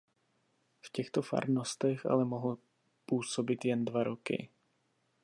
[0.81, 2.57] V těchto farnostech ale mohl
[3.05, 4.49] působit jen dva roky.